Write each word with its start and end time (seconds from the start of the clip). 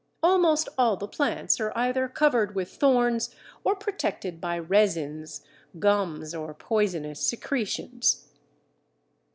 Almost 0.23 0.67
all 0.79 0.97
the 0.97 1.07
plants 1.07 1.59
are 1.59 1.71
either 1.77 2.07
covered 2.09 2.55
with 2.55 2.69
thorns 2.73 3.35
or 3.63 3.75
protected 3.75 4.41
by 4.41 4.57
resins, 4.57 5.45
gums, 5.77 6.33
or 6.33 6.55
poisonous 6.55 7.19
secretions. 7.19 8.27